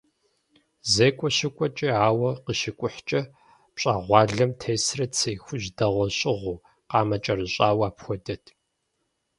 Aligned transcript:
Зекӏуэ 0.93 1.29
щыкӏуэкӏи, 1.35 1.89
ауэ 2.07 2.31
къыщикӏухькӏи, 2.45 3.21
пщӏэгъуалэм 3.73 4.51
тесрэ 4.59 5.05
цей 5.15 5.37
хужь 5.43 5.67
дэгъуэ 5.77 6.07
щыгъыу, 6.17 6.61
къамэ 6.89 7.17
кӏэрыщӏауэ 7.23 7.85
апхуэдэт. 7.89 8.43